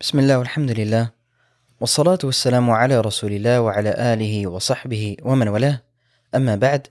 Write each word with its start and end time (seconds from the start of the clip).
بسم 0.00 0.18
الله 0.18 0.38
والحمد 0.38 0.70
لله 0.70 1.10
والصلاة 1.80 2.18
والسلام 2.24 2.70
على 2.70 3.00
رسول 3.00 3.32
الله 3.32 3.60
وعلى 3.60 3.94
آله 4.12 4.46
وصحبه 4.46 5.16
ومن 5.22 5.48
والاه 5.48 5.82
أما 6.34 6.56
بعد 6.56 6.86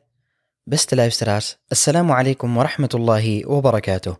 Beste 0.66 0.96
luisteraars, 0.96 1.58
assalamu 1.70 2.14
alaikum 2.14 2.56
wa 2.56 2.64
rahmatullahi 2.64 3.46
wa 3.46 3.62
barakatuh. 3.62 4.16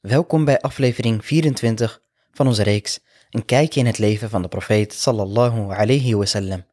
Welkom 0.00 0.44
bij 0.44 0.60
aflevering 0.60 1.24
24 1.24 2.02
van 2.32 2.46
onze 2.46 2.62
reeks 2.62 3.00
Een 3.30 3.44
kijkje 3.44 3.80
in 3.80 3.86
het 3.86 3.98
leven 3.98 4.30
van 4.30 4.42
de 4.42 4.48
profeet 4.48 4.92
sallallahu 4.92 5.74
alayhi 5.74 6.14
wasallam. 6.14 6.64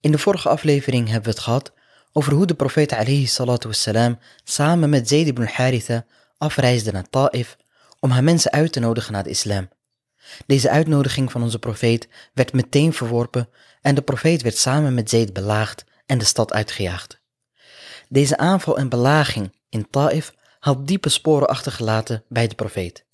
In 0.00 0.12
de 0.12 0.18
vorige 0.18 0.48
aflevering 0.48 1.06
hebben 1.06 1.24
we 1.24 1.30
het 1.30 1.44
gehad 1.44 1.72
over 2.12 2.32
hoe 2.32 2.46
de 2.46 2.54
profeet 2.54 2.92
alayhi 2.92 3.26
salatu 3.26 3.68
wassalam 3.68 4.18
samen 4.44 4.90
met 4.90 5.08
Zayd 5.08 5.26
ibn 5.26 5.46
Haritha 5.52 6.04
afreisde 6.38 6.92
naar 6.92 7.08
Ta'if 7.10 7.56
om 8.00 8.10
haar 8.10 8.24
mensen 8.24 8.50
uit 8.50 8.72
te 8.72 8.80
nodigen 8.80 9.12
naar 9.12 9.24
de 9.24 9.30
islam. 9.30 9.68
Deze 10.46 10.70
uitnodiging 10.70 11.32
van 11.32 11.42
onze 11.42 11.58
profeet 11.58 12.08
werd 12.34 12.52
meteen 12.52 12.92
verworpen 12.92 13.48
en 13.80 13.94
de 13.94 14.02
profeet 14.02 14.42
werd 14.42 14.56
samen 14.56 14.94
met 14.94 15.10
Zayd 15.10 15.32
belaagd 15.32 15.84
en 16.06 16.18
de 16.18 16.24
stad 16.24 16.52
uitgejaagd. 16.52 17.20
Deze 18.08 18.36
aanval 18.36 18.78
en 18.78 18.88
belaging 18.88 19.52
in 19.68 19.90
Ta'if 19.90 20.32
had 20.58 20.86
diepe 20.86 21.08
sporen 21.08 21.48
achtergelaten 21.48 22.24
bij 22.28 22.46
de 22.46 22.54
profeet. 22.54 23.04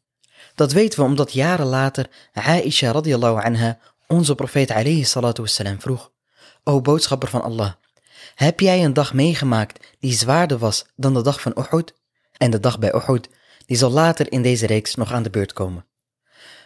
Dat 0.54 0.72
weten 0.72 0.98
we 0.98 1.04
omdat 1.04 1.32
jaren 1.32 1.66
later 1.66 2.10
Aisha 2.32 2.90
radiallahu 2.90 3.42
anha 3.42 3.78
onze 4.06 4.34
profeet 4.34 4.70
alayhi 4.70 5.04
salatu 5.04 5.42
wassalam 5.42 5.80
vroeg. 5.80 6.10
O 6.64 6.80
boodschapper 6.80 7.28
van 7.28 7.42
Allah, 7.42 7.72
heb 8.34 8.60
jij 8.60 8.84
een 8.84 8.92
dag 8.92 9.14
meegemaakt 9.14 9.86
die 9.98 10.12
zwaarder 10.12 10.58
was 10.58 10.86
dan 10.96 11.14
de 11.14 11.22
dag 11.22 11.40
van 11.40 11.54
Uhud? 11.58 11.94
En 12.36 12.50
de 12.50 12.60
dag 12.60 12.78
bij 12.78 12.94
Uhud, 12.94 13.28
die 13.66 13.76
zal 13.76 13.90
later 13.90 14.32
in 14.32 14.42
deze 14.42 14.66
reeks 14.66 14.94
nog 14.94 15.12
aan 15.12 15.22
de 15.22 15.30
beurt 15.30 15.52
komen. 15.52 15.86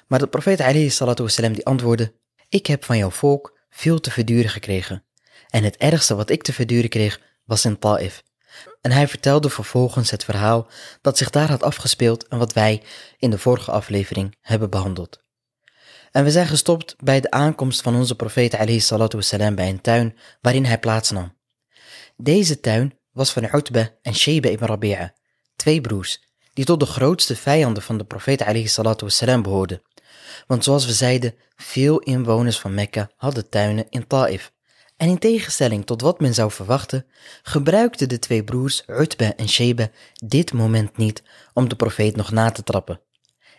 Maar 0.07 0.19
de 0.19 0.27
profeet 0.27 0.61
alayhi 0.61 0.91
salatu 0.91 1.27
die 1.53 1.67
antwoordde, 1.67 2.15
ik 2.49 2.67
heb 2.67 2.85
van 2.85 2.97
jouw 2.97 3.11
volk 3.11 3.59
veel 3.71 4.01
te 4.01 4.11
verduren 4.11 4.51
gekregen. 4.51 5.05
En 5.49 5.65
het 5.65 5.77
ergste 5.77 6.15
wat 6.15 6.31
ik 6.31 6.43
te 6.43 6.53
verduren 6.53 6.91
kreeg 6.91 7.21
was 7.45 7.65
in 7.65 7.79
Ta'if. 7.79 8.23
En 8.81 8.93
hij 8.93 9.09
vertelde 9.09 9.51
vervolgens 9.51 10.11
het 10.11 10.25
verhaal 10.25 10.69
dat 11.01 11.19
zich 11.19 11.31
daar 11.31 11.49
had 11.49 11.63
afgespeeld 11.63 12.29
en 12.29 12.39
wat 12.39 12.53
wij 12.53 12.83
in 13.19 13.31
de 13.31 13.39
vorige 13.39 13.71
aflevering 13.71 14.37
hebben 14.41 14.71
behandeld. 14.71 15.25
En 16.11 16.25
we 16.25 16.31
zijn 16.31 16.47
gestopt 16.47 16.97
bij 16.99 17.21
de 17.21 17.31
aankomst 17.31 17.81
van 17.83 17.97
onze 17.97 18.15
profeet 18.15 18.55
alayhi 18.55 18.81
salatu 18.81 19.19
bij 19.55 19.69
een 19.69 19.81
tuin 19.81 20.17
waarin 20.41 20.65
hij 20.65 20.79
plaatsnam. 20.79 21.37
Deze 22.17 22.61
tuin 22.61 22.99
was 23.13 23.33
van 23.33 23.55
Utba 23.55 23.91
en 24.03 24.15
Sheba 24.15 24.49
ibn 24.49 24.65
Rabi'a, 24.65 25.15
twee 25.57 25.81
broers, 25.81 26.23
die 26.53 26.65
tot 26.65 26.81
de 26.81 26.87
grootste 26.87 27.37
vijanden 27.37 27.83
van 27.83 27.99
de 27.99 28.05
profeet 28.05 28.43
alayhi 28.43 28.67
salatu 28.67 29.05
wassalam 29.05 29.43
behoorden. 29.43 29.83
Want 30.47 30.65
zoals 30.65 30.87
we 30.87 30.93
zeiden, 30.93 31.35
veel 31.57 31.99
inwoners 31.99 32.59
van 32.59 32.75
Mekka 32.75 33.11
hadden 33.17 33.49
tuinen 33.49 33.87
in 33.91 34.07
Ta'if. 34.07 34.53
En 34.97 35.09
in 35.09 35.19
tegenstelling 35.19 35.87
tot 35.87 36.01
wat 36.01 36.21
men 36.21 36.35
zou 36.35 36.51
verwachten, 36.51 37.07
gebruikten 37.43 38.09
de 38.09 38.19
twee 38.19 38.45
broers 38.45 38.83
Utba 38.87 39.35
en 39.37 39.49
Sheba 39.49 39.91
dit 40.13 40.53
moment 40.53 40.97
niet 40.97 41.23
om 41.53 41.69
de 41.69 41.77
profeet 41.77 42.17
nog 42.17 42.31
na 42.31 42.51
te 42.51 42.63
trappen. 42.63 43.01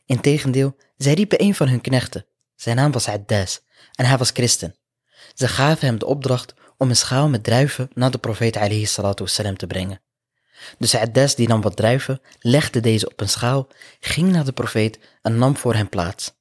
Integendeel, 0.06 0.76
zij 0.98 1.14
riepen 1.14 1.42
een 1.42 1.56
van 1.56 1.68
hun 1.68 1.82
knechten. 1.82 2.26
Zijn 2.56 2.76
naam 2.76 2.92
was 2.92 3.08
Addas 3.08 3.62
en 3.96 4.06
hij 4.06 4.18
was 4.18 4.30
christen. 4.30 4.76
Ze 5.34 5.48
gaven 5.48 5.88
hem 5.88 6.00
de 6.00 6.06
opdracht 6.06 6.54
om 6.78 6.90
een 6.90 6.96
schaal 6.96 7.30
met 7.30 7.44
druiven 7.44 7.90
naar 7.94 8.12
de 8.12 8.18
profeet 8.18 8.56
alayhi 8.56 8.86
te 9.56 9.68
brengen. 9.68 10.02
Dus 10.78 10.96
Addas 10.96 11.36
die 11.36 11.48
nam 11.48 11.62
wat 11.62 11.76
druiven, 11.76 12.22
legde 12.40 12.80
deze 12.80 13.10
op 13.10 13.22
een 13.22 13.30
schaal, 13.30 13.68
ging 14.00 14.32
naar 14.32 14.46
de 14.46 14.52
profeet 14.52 15.00
en 15.22 15.38
nam 15.38 15.58
voor 15.58 15.76
hem 15.76 15.90
plaats. 15.90 16.37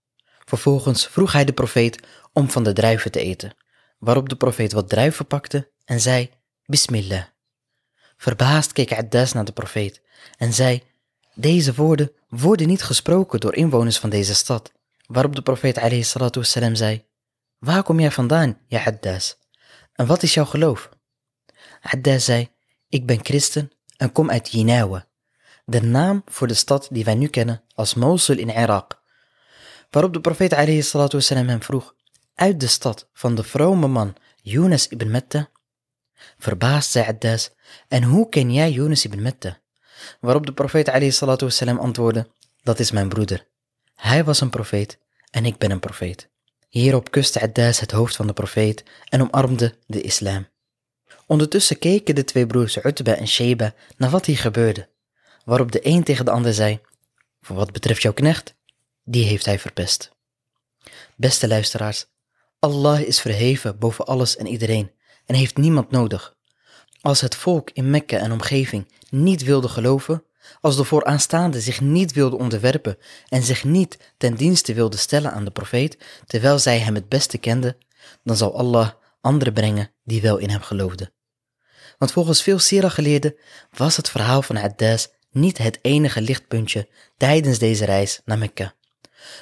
Vervolgens 0.46 1.06
vroeg 1.06 1.32
hij 1.32 1.44
de 1.44 1.52
profeet 1.52 2.02
om 2.32 2.50
van 2.50 2.62
de 2.62 2.72
druiven 2.72 3.10
te 3.10 3.20
eten, 3.20 3.56
waarop 3.98 4.28
de 4.28 4.36
profeet 4.36 4.72
wat 4.72 4.88
druiven 4.88 5.26
pakte 5.26 5.70
en 5.84 6.00
zei, 6.00 6.30
Bismillah. 6.64 7.24
Verbaasd 8.16 8.72
keek 8.72 8.92
Addas 8.92 9.32
naar 9.32 9.44
de 9.44 9.52
profeet 9.52 10.02
en 10.38 10.52
zei, 10.52 10.82
deze 11.34 11.74
woorden 11.74 12.12
worden 12.28 12.66
niet 12.66 12.82
gesproken 12.82 13.40
door 13.40 13.54
inwoners 13.54 13.98
van 13.98 14.10
deze 14.10 14.34
stad, 14.34 14.72
waarop 15.06 15.34
de 15.34 15.42
profeet 15.42 16.06
wassalam 16.34 16.74
zei, 16.74 17.04
waar 17.58 17.82
kom 17.82 18.00
jij 18.00 18.10
vandaan, 18.10 18.58
ja 18.66 18.84
Addas? 18.84 19.38
En 19.92 20.06
wat 20.06 20.22
is 20.22 20.34
jouw 20.34 20.44
geloof? 20.44 20.88
Addas 21.80 22.24
zei, 22.24 22.48
ik 22.88 23.06
ben 23.06 23.24
christen 23.24 23.72
en 23.96 24.12
kom 24.12 24.30
uit 24.30 24.50
Jinawa, 24.50 25.06
de 25.64 25.82
naam 25.82 26.22
voor 26.26 26.46
de 26.46 26.54
stad 26.54 26.88
die 26.90 27.04
wij 27.04 27.14
nu 27.14 27.28
kennen 27.28 27.62
als 27.74 27.94
Mosul 27.94 28.38
in 28.38 28.50
Irak. 28.50 28.95
Waarop 29.90 30.12
de 30.12 30.20
profeet 30.20 30.52
wassalam 31.12 31.48
hem 31.48 31.62
vroeg, 31.62 31.94
uit 32.34 32.60
de 32.60 32.66
stad 32.66 33.08
van 33.12 33.34
de 33.34 33.42
vrome 33.42 33.86
man 33.86 34.14
Yunus 34.42 34.88
ibn 34.88 35.10
Metta? 35.10 35.50
Verbaasd 36.38 36.90
zei 36.90 37.06
Addas, 37.06 37.50
en 37.88 38.02
hoe 38.02 38.28
ken 38.28 38.52
jij 38.52 38.70
Yunus 38.70 39.04
ibn 39.04 39.22
Metta? 39.22 39.58
Waarop 40.20 40.46
de 40.46 40.52
profeet 40.52 40.86
wassalam 41.40 41.78
antwoordde, 41.78 42.28
dat 42.62 42.78
is 42.78 42.90
mijn 42.90 43.08
broeder. 43.08 43.46
Hij 43.94 44.24
was 44.24 44.40
een 44.40 44.50
profeet 44.50 44.98
en 45.30 45.44
ik 45.44 45.58
ben 45.58 45.70
een 45.70 45.80
profeet. 45.80 46.28
Hierop 46.68 47.10
kuste 47.10 47.40
Addas 47.40 47.80
het 47.80 47.90
hoofd 47.90 48.16
van 48.16 48.26
de 48.26 48.32
profeet 48.32 48.84
en 49.08 49.20
omarmde 49.20 49.74
de 49.86 50.00
islam. 50.00 50.48
Ondertussen 51.26 51.78
keken 51.78 52.14
de 52.14 52.24
twee 52.24 52.46
broers 52.46 52.84
Utba 52.84 53.14
en 53.14 53.28
Sheba 53.28 53.74
naar 53.96 54.10
wat 54.10 54.26
hier 54.26 54.38
gebeurde, 54.38 54.88
waarop 55.44 55.72
de 55.72 55.86
een 55.86 56.04
tegen 56.04 56.24
de 56.24 56.30
ander 56.30 56.54
zei, 56.54 56.80
voor 57.40 57.56
wat 57.56 57.72
betreft 57.72 58.02
jouw 58.02 58.12
knecht, 58.12 58.55
die 59.06 59.24
heeft 59.24 59.44
hij 59.44 59.58
verpest. 59.58 60.10
Beste 61.16 61.48
luisteraars, 61.48 62.06
Allah 62.58 63.00
is 63.00 63.20
verheven 63.20 63.78
boven 63.78 64.06
alles 64.06 64.36
en 64.36 64.46
iedereen 64.46 64.90
en 65.26 65.34
heeft 65.34 65.56
niemand 65.56 65.90
nodig. 65.90 66.36
Als 67.00 67.20
het 67.20 67.34
volk 67.34 67.70
in 67.70 67.90
Mekka 67.90 68.18
en 68.18 68.32
omgeving 68.32 68.92
niet 69.10 69.42
wilde 69.42 69.68
geloven, 69.68 70.24
als 70.60 70.76
de 70.76 70.84
vooraanstaande 70.84 71.60
zich 71.60 71.80
niet 71.80 72.12
wilde 72.12 72.36
onderwerpen 72.36 72.98
en 73.28 73.42
zich 73.42 73.64
niet 73.64 74.12
ten 74.16 74.34
dienste 74.34 74.74
wilde 74.74 74.96
stellen 74.96 75.32
aan 75.32 75.44
de 75.44 75.50
profeet, 75.50 75.98
terwijl 76.26 76.58
zij 76.58 76.78
hem 76.78 76.94
het 76.94 77.08
beste 77.08 77.38
kenden, 77.38 77.76
dan 78.24 78.36
zal 78.36 78.56
Allah 78.56 78.90
anderen 79.20 79.52
brengen 79.52 79.90
die 80.04 80.22
wel 80.22 80.36
in 80.36 80.50
hem 80.50 80.62
geloofden. 80.62 81.12
Want 81.98 82.12
volgens 82.12 82.42
veel 82.42 82.58
Sira-geleerden 82.58 83.36
was 83.70 83.96
het 83.96 84.10
verhaal 84.10 84.42
van 84.42 84.56
Addas 84.56 85.08
niet 85.30 85.58
het 85.58 85.78
enige 85.82 86.20
lichtpuntje 86.20 86.88
tijdens 87.16 87.58
deze 87.58 87.84
reis 87.84 88.20
naar 88.24 88.38
Mekka. 88.38 88.74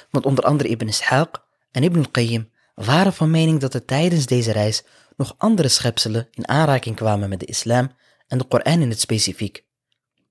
Want 0.09 0.25
onder 0.25 0.43
andere 0.43 0.69
Ibn 0.69 0.91
Ishaq 0.91 1.31
en 1.71 1.83
Ibn 1.83 1.97
al-Qayyim 1.97 2.51
waren 2.75 3.13
van 3.13 3.31
mening 3.31 3.59
dat 3.59 3.73
er 3.73 3.85
tijdens 3.85 4.25
deze 4.25 4.51
reis 4.51 4.83
nog 5.17 5.35
andere 5.37 5.67
schepselen 5.67 6.27
in 6.31 6.47
aanraking 6.47 6.95
kwamen 6.95 7.29
met 7.29 7.39
de 7.39 7.45
islam 7.45 7.91
en 8.27 8.37
de 8.37 8.43
Koran 8.43 8.81
in 8.81 8.89
het 8.89 8.99
specifiek. 8.99 9.63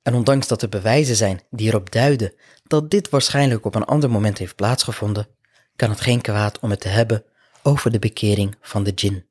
En 0.02 0.14
ondanks 0.14 0.48
dat 0.48 0.62
er 0.62 0.68
bewijzen 0.68 1.16
zijn 1.16 1.40
die 1.50 1.68
erop 1.68 1.92
duiden 1.92 2.32
dat 2.66 2.90
dit 2.90 3.08
waarschijnlijk 3.08 3.64
op 3.64 3.74
een 3.74 3.84
ander 3.84 4.10
moment 4.10 4.38
heeft 4.38 4.56
plaatsgevonden, 4.56 5.28
kan 5.76 5.90
het 5.90 6.00
geen 6.00 6.20
kwaad 6.20 6.58
om 6.58 6.70
het 6.70 6.80
te 6.80 6.88
hebben 6.88 7.24
over 7.62 7.90
de 7.90 7.98
bekering 7.98 8.56
van 8.60 8.82
de 8.82 8.94
djinn. 8.94 9.26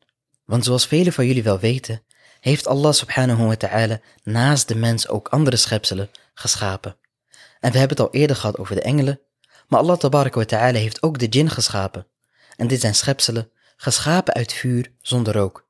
Want 0.45 0.65
zoals 0.65 0.87
velen 0.87 1.13
van 1.13 1.25
jullie 1.25 1.43
wel 1.43 1.59
weten, 1.59 2.03
heeft 2.39 2.67
Allah 2.67 2.93
subhanahu 2.93 3.45
wa 3.45 3.55
ta'ala 3.55 3.99
naast 4.23 4.67
de 4.67 4.75
mens 4.75 5.07
ook 5.07 5.27
andere 5.27 5.55
schepselen 5.55 6.09
geschapen. 6.33 6.97
En 7.59 7.71
we 7.71 7.77
hebben 7.77 7.97
het 7.97 8.05
al 8.05 8.13
eerder 8.13 8.35
gehad 8.35 8.57
over 8.57 8.75
de 8.75 8.81
engelen, 8.81 9.19
maar 9.73 9.81
Allah 9.81 9.97
tabaraka 9.97 10.39
wa 10.39 10.45
ta'ala 10.45 10.77
heeft 10.77 11.03
ook 11.03 11.19
de 11.19 11.29
djinn 11.29 11.49
geschapen. 11.49 12.07
En 12.55 12.67
dit 12.67 12.81
zijn 12.81 12.95
schepselen, 12.95 13.51
geschapen 13.75 14.33
uit 14.33 14.53
vuur 14.53 14.91
zonder 15.01 15.33
rook. 15.33 15.67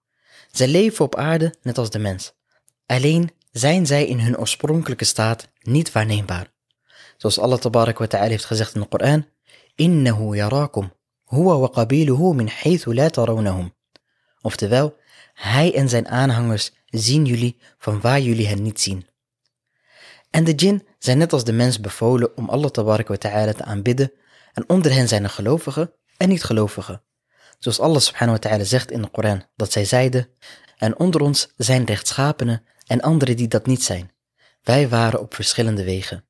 Zij 0.52 0.68
leven 0.68 1.06
op 1.06 1.16
aarde 1.16 1.54
net 1.62 1.78
als 1.78 1.90
de 1.90 2.00
mens. 2.00 2.34
Alleen 2.86 3.32
zijn 3.52 3.86
zij 3.86 4.06
in 4.06 4.20
hun 4.20 4.38
oorspronkelijke 4.38 5.06
staat 5.06 5.48
niet 5.62 5.92
waarneembaar. 5.92 6.52
Zoals 7.18 7.40
Allah 7.40 7.60
tabarak 7.60 7.98
wa 7.98 8.08
ta'ala 8.08 8.28
heeft 8.28 8.46
gezegd 8.46 8.76
in 8.76 8.82
de 8.82 8.88
Koran, 8.88 9.26
Innahu 9.76 10.36
yarakum, 10.36 10.94
huwa 11.26 11.58
wa 11.58 11.68
qabiluhu 11.68 12.34
min 12.34 12.50
haythu 12.62 12.94
la 12.94 13.10
tarawnahum. 13.10 13.74
Oftewel, 14.42 14.96
hij 15.34 15.76
en 15.76 15.90
zijn 15.90 16.08
aanhangers 16.08 16.72
zien 16.86 17.26
jullie 17.26 17.58
van 17.78 18.02
waar 18.02 18.20
jullie 18.20 18.48
hen 18.48 18.62
niet 18.62 18.82
zien. 18.82 19.08
En 20.30 20.44
de 20.44 20.56
djinn 20.56 20.88
zijn 21.04 21.18
net 21.18 21.34
als 21.34 21.44
de 21.44 21.54
mens 21.54 21.80
bevolen 21.80 22.38
om 22.38 22.50
Allah 22.50 22.72
wa 22.74 23.18
ta'ala 23.18 23.54
te 23.54 23.64
aanbidden 23.64 24.12
en 24.54 24.70
onder 24.70 24.94
hen 24.94 25.08
zijn 25.08 25.24
er 25.24 25.30
gelovigen 25.30 25.94
en 26.18 26.30
niet-gelovigen. 26.30 27.04
Zoals 27.60 27.80
Allah 27.80 28.00
subhanahu 28.00 28.40
wa 28.40 28.50
ta'ala 28.50 28.64
zegt 28.64 28.92
in 28.92 29.02
de 29.02 29.10
Koran 29.10 29.44
dat 29.56 29.72
zij 29.72 29.86
zeiden, 29.86 30.28
en 30.78 31.00
onder 31.00 31.22
ons 31.22 31.54
zijn 31.58 31.86
rechtschapenen 31.86 32.64
en 32.86 33.02
anderen 33.02 33.36
die 33.36 33.48
dat 33.48 33.66
niet 33.66 33.84
zijn. 33.84 34.12
Wij 34.62 34.90
waren 34.90 35.20
op 35.20 35.36
verschillende 35.36 35.84
wegen. 35.84 36.26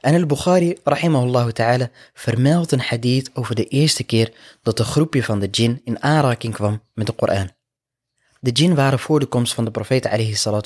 En 0.00 0.14
al-Bukhari, 0.14 0.78
rahimahullah 0.84 1.48
ta'ala, 1.48 1.90
vermeldt 2.14 2.72
een 2.72 2.80
hadith 2.80 3.30
over 3.34 3.54
de 3.54 3.64
eerste 3.64 4.04
keer 4.04 4.32
dat 4.62 4.78
een 4.78 4.84
groepje 4.84 5.24
van 5.24 5.38
de 5.38 5.50
djinn 5.50 5.80
in 5.84 6.02
aanraking 6.02 6.54
kwam 6.54 6.82
met 6.94 7.06
de 7.06 7.12
Koran. 7.12 7.55
De 8.46 8.52
djinn 8.52 8.74
waren 8.74 8.98
voor 8.98 9.20
de 9.20 9.26
komst 9.26 9.54
van 9.54 9.64
de 9.64 9.70
profeet 9.70 10.08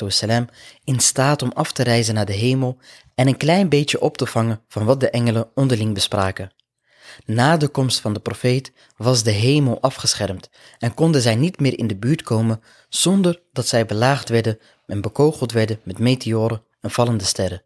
wassalam 0.00 0.48
in 0.84 1.00
staat 1.00 1.42
om 1.42 1.52
af 1.52 1.72
te 1.72 1.82
reizen 1.82 2.14
naar 2.14 2.26
de 2.26 2.32
hemel 2.32 2.78
en 3.14 3.26
een 3.26 3.36
klein 3.36 3.68
beetje 3.68 4.00
op 4.00 4.16
te 4.16 4.26
vangen 4.26 4.62
van 4.68 4.84
wat 4.84 5.00
de 5.00 5.10
engelen 5.10 5.50
onderling 5.54 5.94
bespraken. 5.94 6.52
Na 7.24 7.56
de 7.56 7.68
komst 7.68 8.00
van 8.00 8.12
de 8.12 8.20
profeet 8.20 8.72
was 8.96 9.22
de 9.22 9.30
hemel 9.30 9.80
afgeschermd 9.80 10.50
en 10.78 10.94
konden 10.94 11.20
zij 11.20 11.34
niet 11.34 11.60
meer 11.60 11.78
in 11.78 11.86
de 11.86 11.96
buurt 11.96 12.22
komen 12.22 12.62
zonder 12.88 13.42
dat 13.52 13.66
zij 13.66 13.86
belaagd 13.86 14.28
werden 14.28 14.58
en 14.86 15.00
bekogeld 15.00 15.52
werden 15.52 15.80
met 15.84 15.98
meteoren 15.98 16.64
en 16.80 16.90
vallende 16.90 17.24
sterren. 17.24 17.62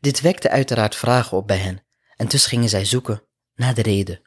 Dit 0.00 0.20
wekte 0.20 0.50
uiteraard 0.50 0.96
vragen 0.96 1.36
op 1.36 1.46
bij 1.46 1.58
hen 1.58 1.82
en 2.16 2.26
dus 2.26 2.46
gingen 2.46 2.68
zij 2.68 2.84
zoeken 2.84 3.22
naar 3.54 3.74
de 3.74 3.82
reden. 3.82 4.20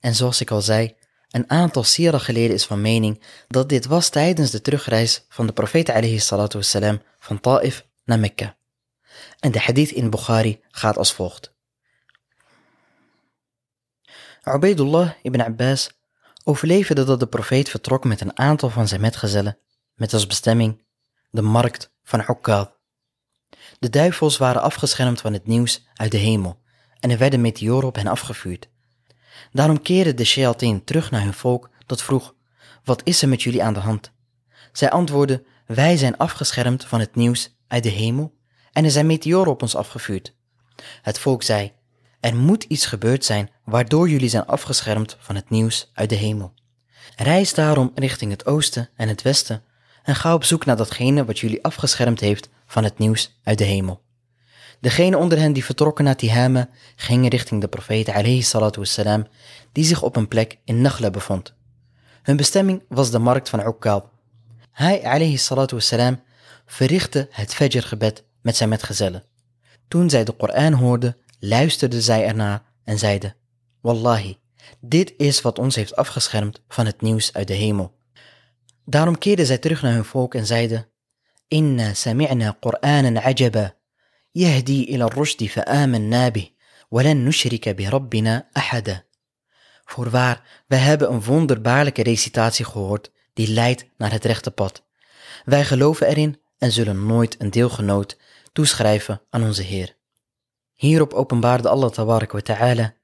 En 0.00 0.14
zoals 0.14 0.40
ik 0.40 0.50
al 0.50 0.62
zei, 0.62 0.94
een 1.30 1.50
aantal 1.50 1.82
sira 1.82 2.18
geleden 2.18 2.54
is 2.54 2.66
van 2.66 2.80
mening 2.80 3.22
dat 3.48 3.68
dit 3.68 3.86
was 3.86 4.08
tijdens 4.08 4.50
de 4.50 4.60
terugreis 4.60 5.24
van 5.28 5.46
de 5.46 5.52
profeet 5.52 5.88
alayhi 5.88 6.20
wassalam 6.52 7.02
van 7.18 7.40
Ta'if 7.40 7.86
naar 8.04 8.18
Mekka. 8.18 8.56
En 9.38 9.52
de 9.52 9.60
hadith 9.60 9.90
in 9.90 10.10
Bukhari 10.10 10.60
gaat 10.70 10.98
als 10.98 11.12
volgt. 11.12 11.54
Ubaidullah 14.44 15.10
ibn 15.22 15.40
Abbas 15.40 15.90
overleverde 16.44 17.04
dat 17.04 17.20
de 17.20 17.26
profeet 17.26 17.68
vertrok 17.68 18.04
met 18.04 18.20
een 18.20 18.38
aantal 18.38 18.70
van 18.70 18.88
zijn 18.88 19.00
metgezellen, 19.00 19.58
met 19.94 20.12
als 20.12 20.26
bestemming 20.26 20.82
de 21.30 21.42
markt 21.42 21.92
van 22.02 22.24
Ukkad. 22.28 22.78
De 23.78 23.90
duivels 23.90 24.36
waren 24.36 24.62
afgeschermd 24.62 25.20
van 25.20 25.32
het 25.32 25.46
nieuws 25.46 25.86
uit 25.94 26.10
de 26.10 26.18
hemel 26.18 26.60
en 27.00 27.10
er 27.10 27.18
werden 27.18 27.40
meteoren 27.40 27.88
op 27.88 27.94
hen 27.94 28.06
afgevuurd. 28.06 28.68
Daarom 29.52 29.82
keerde 29.82 30.14
de 30.14 30.24
Shealtin 30.24 30.84
terug 30.84 31.10
naar 31.10 31.22
hun 31.22 31.34
volk 31.34 31.70
dat 31.86 32.02
vroeg, 32.02 32.34
wat 32.84 33.00
is 33.04 33.22
er 33.22 33.28
met 33.28 33.42
jullie 33.42 33.62
aan 33.62 33.74
de 33.74 33.80
hand? 33.80 34.12
Zij 34.72 34.90
antwoordden, 34.90 35.44
wij 35.66 35.96
zijn 35.96 36.16
afgeschermd 36.16 36.84
van 36.84 37.00
het 37.00 37.14
nieuws 37.14 37.56
uit 37.68 37.82
de 37.82 37.88
hemel 37.88 38.34
en 38.72 38.84
er 38.84 38.90
zijn 38.90 39.06
meteoren 39.06 39.52
op 39.52 39.62
ons 39.62 39.76
afgevuurd. 39.76 40.34
Het 41.02 41.18
volk 41.18 41.42
zei, 41.42 41.72
er 42.20 42.36
moet 42.36 42.64
iets 42.64 42.86
gebeurd 42.86 43.24
zijn 43.24 43.50
waardoor 43.64 44.08
jullie 44.08 44.28
zijn 44.28 44.46
afgeschermd 44.46 45.16
van 45.20 45.34
het 45.34 45.50
nieuws 45.50 45.90
uit 45.94 46.08
de 46.08 46.14
hemel. 46.14 46.54
Reis 47.16 47.54
daarom 47.54 47.92
richting 47.94 48.30
het 48.30 48.46
oosten 48.46 48.88
en 48.96 49.08
het 49.08 49.22
westen 49.22 49.62
en 50.02 50.14
ga 50.14 50.34
op 50.34 50.44
zoek 50.44 50.64
naar 50.64 50.76
datgene 50.76 51.24
wat 51.24 51.38
jullie 51.38 51.64
afgeschermd 51.64 52.20
heeft 52.20 52.48
van 52.66 52.84
het 52.84 52.98
nieuws 52.98 53.40
uit 53.44 53.58
de 53.58 53.64
hemel. 53.64 54.02
Degene 54.80 55.18
onder 55.18 55.38
hen 55.38 55.52
die 55.52 55.64
vertrokken 55.64 56.04
naar 56.04 56.16
Tihama 56.16 56.68
gingen 56.96 57.30
richting 57.30 57.60
de 57.60 57.68
profeet 57.68 58.08
alayhi 58.08 58.42
salatu 58.42 58.78
wassalam, 58.78 59.26
die 59.72 59.84
zich 59.84 60.02
op 60.02 60.16
een 60.16 60.28
plek 60.28 60.58
in 60.64 60.80
Nakhla 60.80 61.10
bevond. 61.10 61.54
Hun 62.22 62.36
bestemming 62.36 62.82
was 62.88 63.10
de 63.10 63.18
markt 63.18 63.48
van 63.48 63.66
Ukkab. 63.66 64.10
Hij 64.72 65.02
alayhi 65.04 65.36
salatu 65.36 65.74
wassalam 65.74 66.22
verrichtte 66.66 67.28
het 67.30 67.54
Fajr-gebed 67.54 68.24
met 68.40 68.56
zijn 68.56 68.68
metgezellen. 68.68 69.24
Toen 69.88 70.10
zij 70.10 70.24
de 70.24 70.32
Koran 70.32 70.72
hoorden, 70.72 71.16
luisterden 71.38 72.02
zij 72.02 72.26
ernaar 72.26 72.62
en 72.84 72.98
zeiden, 72.98 73.34
Wallahi, 73.80 74.38
dit 74.80 75.14
is 75.16 75.40
wat 75.40 75.58
ons 75.58 75.74
heeft 75.74 75.96
afgeschermd 75.96 76.60
van 76.68 76.86
het 76.86 77.00
nieuws 77.00 77.32
uit 77.32 77.46
de 77.46 77.54
hemel. 77.54 77.94
Daarom 78.84 79.18
keerden 79.18 79.46
zij 79.46 79.58
terug 79.58 79.82
naar 79.82 79.92
hun 79.92 80.04
volk 80.04 80.34
en 80.34 80.46
zeiden, 80.46 80.86
Inna 81.48 81.94
sami'na 81.94 82.56
Qur'anan 82.60 83.18
ajaba, 83.18 83.74
yahdi 84.31 84.83
ila 84.83 85.07
rushdi 85.07 85.49
fa'amanna 85.49 86.31
bih, 86.31 86.51
walan 86.89 87.23
nushrika 87.23 87.73
bi 87.73 87.85
rabbina 87.89 88.47
ahada. 88.51 89.03
Voorwaar, 89.85 90.63
wij 90.67 90.79
hebben 90.79 91.11
een 91.11 91.23
wonderbaarlijke 91.23 92.03
recitatie 92.03 92.65
gehoord 92.65 93.11
die 93.33 93.47
leidt 93.47 93.85
naar 93.97 94.11
het 94.11 94.25
rechte 94.25 94.51
pad. 94.51 94.83
Wij 95.45 95.65
geloven 95.65 96.07
erin 96.07 96.41
en 96.57 96.71
zullen 96.71 97.05
nooit 97.05 97.35
een 97.41 97.49
deelgenoot 97.49 98.17
toeschrijven 98.53 99.21
aan 99.29 99.43
onze 99.43 99.63
Heer. 99.63 99.95
Hierop 100.73 101.13
openbaarde 101.13 101.69
Allah 101.69 101.89
tabarak 101.91 102.31
wa 102.31 102.41
ta'ala 102.41 102.95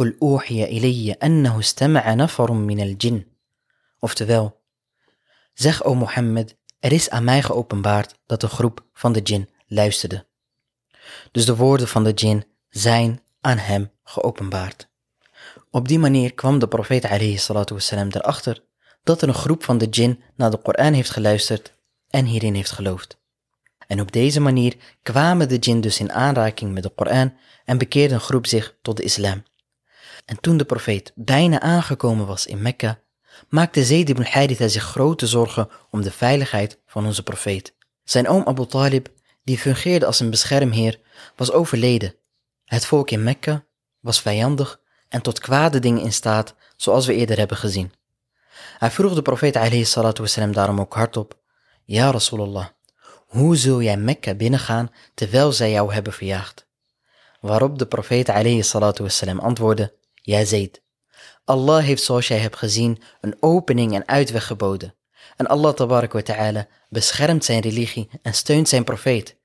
قل 0.00 0.18
أوحي 0.22 0.64
إلي 0.64 1.12
أنه 1.12 1.58
استمع 1.58 2.14
نفر 2.14 2.52
من 2.52 2.80
الجن 2.80 3.24
Oftewel, 4.02 4.60
zeg 5.54 5.84
o 5.84 5.94
Mohammed, 5.94 6.56
er 6.78 6.92
is 6.92 7.10
aan 7.10 7.24
mij 7.24 7.42
geopenbaard 7.42 8.14
dat 8.26 8.42
een 8.42 8.48
groep 8.48 8.84
van 8.92 9.12
de 9.12 9.20
jinn 9.20 9.48
luisterde. 9.66 10.26
Dus 11.31 11.45
de 11.45 11.55
woorden 11.55 11.87
van 11.87 12.03
de 12.03 12.11
jinn 12.11 12.45
zijn 12.69 13.21
aan 13.41 13.57
hem 13.57 13.91
geopenbaard. 14.03 14.87
Op 15.71 15.87
die 15.87 15.99
manier 15.99 16.33
kwam 16.33 16.59
de 16.59 16.67
profeet 16.67 17.05
alayhi 17.05 17.39
wassalam 17.47 18.07
erachter 18.11 18.63
dat 19.03 19.21
er 19.21 19.27
een 19.27 19.33
groep 19.33 19.63
van 19.63 19.77
de 19.77 19.85
jinn 19.85 20.21
naar 20.35 20.51
de 20.51 20.57
Koran 20.57 20.93
heeft 20.93 21.09
geluisterd 21.09 21.73
en 22.09 22.25
hierin 22.25 22.55
heeft 22.55 22.71
geloofd. 22.71 23.17
En 23.87 24.01
op 24.01 24.11
deze 24.11 24.39
manier 24.39 24.75
kwamen 25.03 25.49
de 25.49 25.57
jinn 25.57 25.81
dus 25.81 25.99
in 25.99 26.11
aanraking 26.11 26.73
met 26.73 26.83
de 26.83 26.89
Koran 26.89 27.33
en 27.65 27.77
bekeerde 27.77 28.13
een 28.13 28.19
groep 28.19 28.47
zich 28.47 28.75
tot 28.81 28.97
de 28.97 29.03
islam. 29.03 29.43
En 30.25 30.39
toen 30.39 30.57
de 30.57 30.65
profeet 30.65 31.11
bijna 31.15 31.59
aangekomen 31.59 32.25
was 32.25 32.45
in 32.45 32.61
Mekka, 32.61 32.99
maakte 33.49 33.83
Zayd 33.83 34.09
ibn 34.09 34.23
Haritha 34.23 34.67
zich 34.67 34.83
grote 34.83 35.27
zorgen 35.27 35.69
om 35.89 36.01
de 36.01 36.11
veiligheid 36.11 36.79
van 36.85 37.05
onze 37.05 37.23
profeet. 37.23 37.73
Zijn 38.03 38.27
oom 38.27 38.43
Abu 38.45 38.65
Talib, 38.65 39.07
die 39.45 39.57
fungeerde 39.57 40.05
als 40.05 40.19
een 40.19 40.29
beschermheer, 40.29 40.99
was 41.35 41.51
overleden. 41.51 42.15
Het 42.65 42.85
volk 42.85 43.11
in 43.11 43.23
Mekka 43.23 43.65
was 43.99 44.21
vijandig 44.21 44.79
en 45.09 45.21
tot 45.21 45.39
kwade 45.39 45.79
dingen 45.79 46.01
in 46.01 46.13
staat, 46.13 46.55
zoals 46.75 47.05
we 47.05 47.13
eerder 47.13 47.37
hebben 47.37 47.57
gezien. 47.57 47.93
Hij 48.77 48.91
vroeg 48.91 49.13
de 49.13 49.21
profeet 49.21 49.55
wasalam 50.17 50.53
daarom 50.53 50.79
ook 50.79 50.93
hardop, 50.93 51.39
Ja 51.83 52.11
Rasulallah, 52.11 52.67
hoe 53.27 53.55
zul 53.55 53.81
jij 53.81 53.97
Mekka 53.97 54.33
binnengaan 54.33 54.91
terwijl 55.13 55.51
zij 55.51 55.71
jou 55.71 55.93
hebben 55.93 56.13
verjaagd? 56.13 56.67
Waarop 57.41 57.79
de 57.79 57.85
profeet 57.85 58.27
wasalam 58.99 59.39
antwoordde, 59.39 59.93
Ja 60.13 60.45
Zayd, 60.45 60.81
Allah 61.43 61.83
heeft 61.83 62.03
zoals 62.03 62.27
jij 62.27 62.39
hebt 62.39 62.57
gezien 62.57 63.01
een 63.21 63.37
opening 63.39 63.93
en 63.93 64.07
uitweg 64.07 64.47
geboden. 64.47 64.95
En 65.35 65.47
Allah 65.47 65.77
wa 65.77 66.21
ta'ala 66.21 66.67
beschermt 66.89 67.45
zijn 67.45 67.61
religie 67.61 68.09
en 68.21 68.33
steunt 68.33 68.69
zijn 68.69 68.83
profeet. 68.83 69.35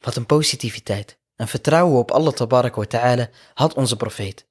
Wat 0.00 0.16
een 0.16 0.26
positiviteit. 0.26 1.18
En 1.36 1.48
vertrouwen 1.48 1.98
op 1.98 2.10
Allah 2.10 2.34
wa 2.36 2.84
ta'ala 2.88 3.28
had 3.54 3.74
onze 3.74 3.96
profeet. 3.96 4.46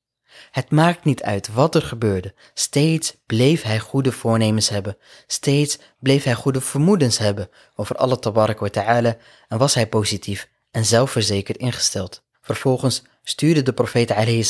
Het 0.52 0.72
maakt 0.72 1.04
niet 1.04 1.24
uit 1.24 1.54
wat 1.54 1.76
er 1.76 1.82
gebeurde. 1.82 2.34
Steeds 2.54 3.18
bleef 3.26 3.62
hij 3.62 3.80
goede 3.80 4.12
voornemens 4.12 4.70
hebben. 4.70 4.98
Steeds 5.28 5.80
bleef 6.00 6.24
hij 6.24 6.34
goede 6.34 6.62
vermoedens 6.62 7.18
hebben 7.18 7.50
over 7.76 7.96
Allah 7.96 8.20
wa 8.60 8.70
ta'ala 8.70 9.18
en 9.48 9.58
was 9.58 9.74
hij 9.74 9.88
positief 9.88 10.50
en 10.72 10.86
zelfverzekerd 10.86 11.58
ingesteld. 11.58 12.24
Vervolgens 12.42 13.04
stuurde 13.24 13.64
de 13.64 13.74
profeet 13.74 14.12
alayhi 14.12 14.44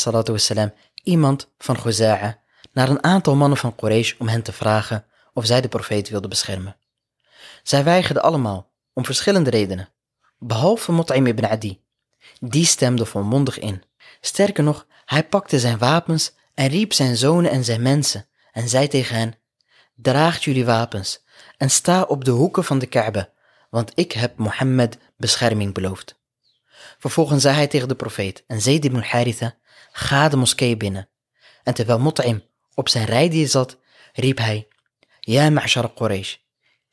iemand 1.03 1.49
van 1.57 1.77
Goza'a 1.77 2.39
naar 2.71 2.89
een 2.89 3.03
aantal 3.03 3.35
mannen 3.35 3.57
van 3.57 3.75
Quraysh 3.75 4.13
om 4.17 4.27
hen 4.27 4.41
te 4.41 4.51
vragen 4.51 5.05
of 5.37 5.45
zij 5.45 5.61
de 5.61 5.67
profeet 5.67 6.09
wilden 6.09 6.29
beschermen. 6.29 6.75
Zij 7.63 7.83
weigerden 7.83 8.23
allemaal, 8.23 8.71
om 8.93 9.05
verschillende 9.05 9.49
redenen, 9.49 9.89
behalve 10.39 10.91
Mut'im 10.91 11.27
ibn 11.27 11.45
Adi. 11.45 11.81
Die 12.39 12.65
stemde 12.65 13.05
volmondig 13.05 13.59
in. 13.59 13.83
Sterker 14.21 14.63
nog, 14.63 14.87
hij 15.05 15.23
pakte 15.23 15.59
zijn 15.59 15.77
wapens 15.77 16.33
en 16.53 16.67
riep 16.67 16.93
zijn 16.93 17.17
zonen 17.17 17.51
en 17.51 17.63
zijn 17.63 17.81
mensen 17.81 18.27
en 18.51 18.69
zei 18.69 18.87
tegen 18.87 19.15
hen, 19.15 19.35
draagt 19.95 20.43
jullie 20.43 20.65
wapens 20.65 21.23
en 21.57 21.69
sta 21.69 22.01
op 22.01 22.25
de 22.25 22.31
hoeken 22.31 22.63
van 22.63 22.79
de 22.79 22.87
Kaaba, 22.87 23.29
want 23.69 23.91
ik 23.95 24.11
heb 24.11 24.37
Mohammed 24.37 24.97
bescherming 25.17 25.73
beloofd. 25.73 26.19
Vervolgens 26.97 27.41
zei 27.41 27.55
hij 27.55 27.67
tegen 27.67 27.87
de 27.87 27.95
profeet 27.95 28.43
en 28.47 28.61
Zayd 28.61 28.85
ibn 28.85 28.99
Haritha, 28.99 29.55
ga 29.91 30.29
de 30.29 30.37
moskee 30.37 30.77
binnen. 30.77 31.09
En 31.63 31.73
terwijl 31.73 31.99
Mut'im 31.99 32.43
op 32.73 32.89
zijn 32.89 33.05
rijdier 33.05 33.47
zat, 33.47 33.77
riep 34.13 34.37
hij, 34.37 34.67
Ja 35.29 35.49
ma'shar 35.49 35.93
Quraysh, 35.93 36.35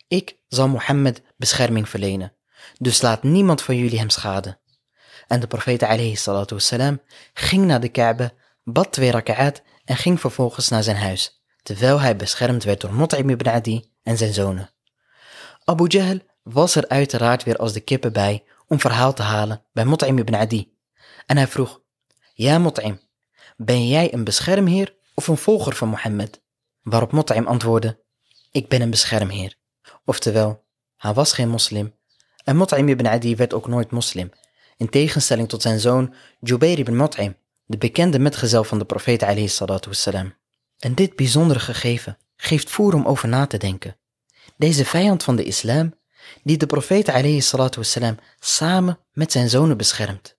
ik 0.09 0.39
zal 0.49 0.69
Mohammed 0.69 1.23
bescherming 1.37 1.89
verlenen, 1.89 2.33
dus 2.79 3.03
laat 3.03 3.23
niemand 3.23 3.63
van 3.63 3.77
jullie 3.77 3.99
hem 3.99 4.11
schaden. 4.11 4.59
En 5.27 5.41
de 5.41 5.47
profeet 5.47 5.83
alayhi 5.83 6.17
ging 7.35 7.65
naar 7.65 7.81
de 7.81 7.89
Kaaba, 7.89 8.33
bad 8.65 8.93
twee 8.93 9.11
raka'at 9.11 9.63
en 9.85 9.97
ging 9.97 10.21
vervolgens 10.21 10.69
naar 10.69 10.83
zijn 10.83 10.97
huis, 10.97 11.45
terwijl 11.63 12.01
hij 12.01 12.17
beschermd 12.17 12.65
werd 12.65 12.81
door 12.81 12.95
Mut'im 12.95 13.31
ibn 13.31 13.49
Adi 13.49 13.91
en 14.03 14.17
zijn 14.17 14.33
zonen. 14.33 14.71
Abu 15.65 15.87
Jahl 15.87 16.19
was 16.43 16.75
er 16.75 16.89
uiteraard 16.89 17.43
weer 17.43 17.57
als 17.57 17.73
de 17.73 17.81
kippen 17.81 18.13
bij 18.13 18.45
om 18.67 18.81
verhaal 18.81 19.13
te 19.13 19.23
halen 19.23 19.65
bij 19.73 19.85
Mut'im 19.85 20.19
ibn 20.19 20.35
Adi. 20.35 20.77
En 21.27 21.37
hij 21.37 21.47
vroeg, 21.47 21.81
Ja 22.33 22.59
Mut'im, 22.59 23.01
ben 23.57 23.89
jij 23.89 24.13
een 24.13 24.25
beschermheer 24.25 24.97
of 25.15 25.29
een 25.29 25.37
volger 25.37 25.75
van 25.75 25.89
Mohammed? 25.89 26.43
Waarop 26.83 27.13
Mut'im 27.13 27.47
antwoordde, 27.47 28.03
ik 28.55 28.69
ben 28.69 28.81
een 28.81 28.91
beschermheer. 28.91 29.57
Oftewel, 30.05 30.65
hij 30.97 31.13
was 31.13 31.33
geen 31.33 31.49
moslim 31.49 31.95
en 32.45 32.57
Mut'im 32.57 32.89
ibn 32.89 33.07
Adi 33.07 33.37
werd 33.37 33.55
ook 33.55 33.69
nooit 33.69 33.91
moslim, 33.91 34.31
in 34.77 34.89
tegenstelling 34.89 35.49
tot 35.49 35.63
zijn 35.63 35.81
zoon 35.81 36.15
Jubair 36.41 36.79
ibn 36.79 36.97
Mut'im, 36.97 37.37
de 37.67 37.79
bekende 37.79 38.19
metgezel 38.19 38.65
van 38.65 38.79
de 38.79 38.85
profeet 38.85 39.23
alayhi 39.23 39.49
salatu 39.49 39.89
wassalam. 39.89 40.35
En 40.79 40.95
dit 40.95 41.17
bijzondere 41.17 41.61
gegeven 41.61 42.19
geeft 42.37 42.71
voer 42.71 42.95
om 42.95 43.07
over 43.07 43.29
na 43.29 43.47
te 43.47 43.57
denken. 43.57 43.97
Deze 44.57 44.85
vijand 44.85 45.23
van 45.23 45.37
de 45.37 45.45
islam, 45.45 45.95
die 46.43 46.57
de 46.57 46.67
profeet 46.67 47.09
alayhi 47.09 47.41
salatu 47.41 47.79
wassalam 47.79 48.19
samen 48.39 48.99
met 49.13 49.33
zijn 49.33 49.49
zonen 49.49 49.77
beschermt. 49.77 50.37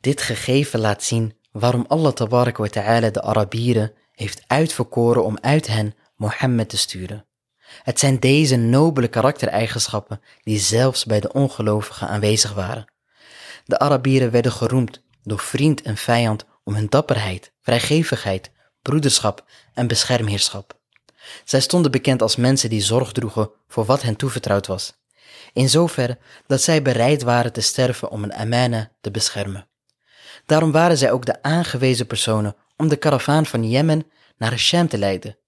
Dit 0.00 0.22
gegeven 0.22 0.80
laat 0.80 1.02
zien 1.02 1.36
waarom 1.52 1.84
Allah 1.88 2.12
tabarak 2.12 2.56
wa 2.56 2.68
ta'ala 2.68 3.10
de 3.10 3.22
Arabieren 3.22 3.92
heeft 4.12 4.42
uitverkoren 4.46 5.24
om 5.24 5.38
uit 5.40 5.66
hen 5.66 5.94
Mohammed 6.16 6.68
te 6.68 6.76
sturen. 6.76 7.26
Het 7.82 7.98
zijn 7.98 8.18
deze 8.18 8.56
nobele 8.56 9.08
karaktereigenschappen 9.08 10.20
die 10.42 10.58
zelfs 10.58 11.04
bij 11.04 11.20
de 11.20 11.32
ongelovigen 11.32 12.08
aanwezig 12.08 12.52
waren. 12.52 12.92
De 13.64 13.78
Arabieren 13.78 14.30
werden 14.30 14.52
geroemd 14.52 15.02
door 15.22 15.38
vriend 15.38 15.82
en 15.82 15.96
vijand 15.96 16.44
om 16.64 16.74
hun 16.74 16.86
dapperheid, 16.88 17.52
vrijgevigheid, 17.60 18.50
broederschap 18.82 19.44
en 19.74 19.86
beschermheerschap. 19.86 20.78
Zij 21.44 21.60
stonden 21.60 21.90
bekend 21.90 22.22
als 22.22 22.36
mensen 22.36 22.68
die 22.68 22.80
zorg 22.80 23.12
droegen 23.12 23.50
voor 23.68 23.84
wat 23.84 24.02
hen 24.02 24.16
toevertrouwd 24.16 24.66
was, 24.66 24.92
in 25.52 25.68
zoverre 25.68 26.18
dat 26.46 26.62
zij 26.62 26.82
bereid 26.82 27.22
waren 27.22 27.52
te 27.52 27.60
sterven 27.60 28.10
om 28.10 28.22
een 28.22 28.34
amana 28.34 28.90
te 29.00 29.10
beschermen. 29.10 29.68
Daarom 30.46 30.72
waren 30.72 30.98
zij 30.98 31.12
ook 31.12 31.26
de 31.26 31.42
aangewezen 31.42 32.06
personen 32.06 32.56
om 32.76 32.88
de 32.88 32.96
karavaan 32.96 33.46
van 33.46 33.70
Jemen 33.70 34.06
naar 34.36 34.58
Sham 34.58 34.88
te 34.88 34.98
leiden. 34.98 35.38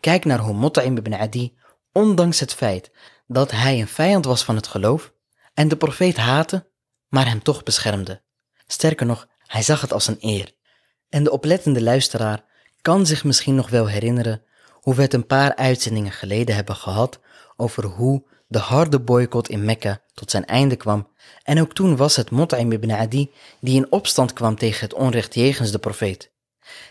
Kijk 0.00 0.24
naar 0.24 0.38
hoe 0.38 0.54
Mut'im 0.54 0.96
ibn 0.96 1.14
Adi, 1.14 1.56
ondanks 1.92 2.40
het 2.40 2.54
feit 2.54 2.90
dat 3.26 3.50
hij 3.50 3.80
een 3.80 3.88
vijand 3.88 4.24
was 4.24 4.44
van 4.44 4.56
het 4.56 4.66
geloof 4.66 5.12
en 5.54 5.68
de 5.68 5.76
profeet 5.76 6.16
haatte, 6.16 6.70
maar 7.08 7.26
hem 7.26 7.42
toch 7.42 7.62
beschermde. 7.62 8.22
Sterker 8.66 9.06
nog, 9.06 9.28
hij 9.46 9.62
zag 9.62 9.80
het 9.80 9.92
als 9.92 10.06
een 10.06 10.18
eer. 10.20 10.52
En 11.08 11.24
de 11.24 11.30
oplettende 11.30 11.82
luisteraar 11.82 12.44
kan 12.82 13.06
zich 13.06 13.24
misschien 13.24 13.54
nog 13.54 13.68
wel 13.70 13.86
herinneren 13.86 14.42
hoe 14.72 14.94
we 14.94 15.02
het 15.02 15.14
een 15.14 15.26
paar 15.26 15.54
uitzendingen 15.56 16.12
geleden 16.12 16.54
hebben 16.54 16.76
gehad 16.76 17.20
over 17.56 17.84
hoe 17.84 18.24
de 18.46 18.58
harde 18.58 19.00
boycott 19.00 19.48
in 19.48 19.64
Mekka 19.64 20.02
tot 20.14 20.30
zijn 20.30 20.44
einde 20.44 20.76
kwam. 20.76 21.08
En 21.42 21.60
ook 21.60 21.72
toen 21.72 21.96
was 21.96 22.16
het 22.16 22.30
Mut'im 22.30 22.72
ibn 22.72 22.90
Adi 22.90 23.30
die 23.60 23.76
in 23.76 23.92
opstand 23.92 24.32
kwam 24.32 24.56
tegen 24.56 24.80
het 24.80 24.94
onrecht 24.94 25.34
jegens 25.34 25.70
de 25.70 25.78
profeet. 25.78 26.32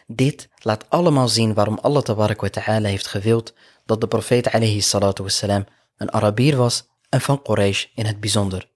Dit 0.07 0.49
laat 0.57 0.85
allemaal 0.89 1.27
zien 1.27 1.53
waarom 1.53 1.79
Allah 1.81 2.01
tabarak 2.01 2.41
wa 2.41 2.49
ta'ala 2.49 2.87
heeft 2.87 3.07
gewild 3.07 3.53
dat 3.85 4.01
de 4.01 4.07
profeet 4.07 4.51
alayhi 4.51 4.81
salatu 4.81 5.23
wassalam 5.23 5.65
een 5.97 6.11
Arabier 6.11 6.57
was 6.57 6.87
en 7.09 7.21
van 7.21 7.41
Quraysh 7.41 7.85
in 7.95 8.05
het 8.05 8.19
bijzonder. 8.19 8.69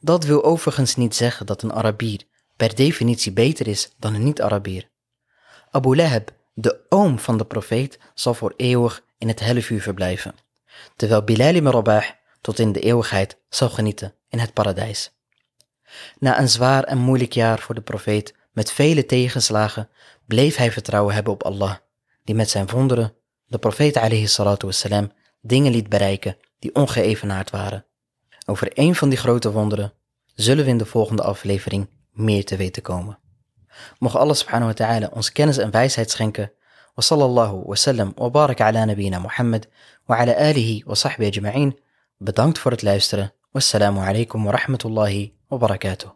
Dat 0.00 0.24
wil 0.24 0.44
overigens 0.44 0.96
niet 0.96 1.14
zeggen 1.14 1.46
dat 1.46 1.62
een 1.62 1.72
Arabier 1.72 2.20
per 2.56 2.74
definitie 2.74 3.32
beter 3.32 3.66
is 3.66 3.90
dan 3.98 4.14
een 4.14 4.24
niet-Arabier. 4.24 4.88
Abu 5.70 5.96
Lahab, 5.96 6.30
de 6.54 6.80
oom 6.88 7.18
van 7.18 7.38
de 7.38 7.44
profeet, 7.44 7.98
zal 8.14 8.34
voor 8.34 8.54
eeuwig 8.56 9.02
in 9.18 9.28
het 9.28 9.40
hellevuur 9.40 9.82
verblijven, 9.82 10.34
terwijl 10.96 11.22
Bilal 11.22 11.54
ibn 11.54 11.68
Rabah 11.68 12.04
tot 12.40 12.58
in 12.58 12.72
de 12.72 12.80
eeuwigheid 12.80 13.38
zal 13.48 13.68
genieten 13.68 14.14
in 14.28 14.38
het 14.38 14.52
paradijs. 14.52 15.10
Na 16.18 16.38
een 16.38 16.48
zwaar 16.48 16.84
en 16.84 16.98
moeilijk 16.98 17.32
jaar 17.32 17.58
voor 17.58 17.74
de 17.74 17.80
profeet 17.80 18.34
met 18.56 18.72
vele 18.72 19.06
tegenslagen 19.06 19.88
bleef 20.26 20.56
hij 20.56 20.72
vertrouwen 20.72 21.14
hebben 21.14 21.32
op 21.32 21.42
Allah, 21.42 21.74
die 22.24 22.34
met 22.34 22.50
zijn 22.50 22.66
wonderen 22.66 23.14
de 23.46 23.58
profeet 23.58 23.96
alayhi 23.96 24.26
salatu 24.26 24.66
wassalam 24.66 25.12
dingen 25.40 25.72
liet 25.72 25.88
bereiken 25.88 26.36
die 26.58 26.74
ongeëvenaard 26.74 27.50
waren. 27.50 27.84
Over 28.46 28.70
een 28.74 28.94
van 28.94 29.08
die 29.08 29.18
grote 29.18 29.52
wonderen 29.52 29.92
zullen 30.34 30.64
we 30.64 30.70
in 30.70 30.78
de 30.78 30.86
volgende 30.86 31.22
aflevering 31.22 31.88
meer 32.12 32.44
te 32.44 32.56
weten 32.56 32.82
komen. 32.82 33.18
Mocht 33.98 34.16
Allah 34.16 34.34
subhanahu 34.34 34.66
wa 34.66 34.74
ta'ala 34.74 35.10
ons 35.12 35.32
kennis 35.32 35.58
en 35.58 35.70
wijsheid 35.70 36.10
schenken. 36.10 36.52
Wa 36.94 37.02
sallallahu 37.02 37.62
wa 37.66 37.74
sallam 37.74 38.12
wa 38.14 38.30
barak 38.30 38.60
ala 38.60 38.84
nabina 38.84 39.18
Muhammad 39.18 39.68
wa 40.04 40.16
ala 40.16 40.34
alihi 40.34 40.82
wa 40.86 40.94
sahbihi 40.94 41.28
ajma'in. 41.28 41.78
Bedankt 42.16 42.58
voor 42.58 42.70
het 42.70 42.82
luisteren. 42.82 43.32
Wassalamu 43.50 44.00
alaikum 44.00 44.44
wa 44.44 44.50
rahmatullahi 44.50 45.34
wa 45.48 45.58
barakatuh. 45.58 46.15